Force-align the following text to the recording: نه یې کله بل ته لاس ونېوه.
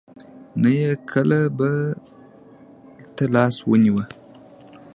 نه 0.61 0.69
یې 0.79 0.91
کله 1.11 1.39
بل 1.57 1.75
ته 3.15 3.23
لاس 3.35 3.55
ونېوه. 3.69 4.05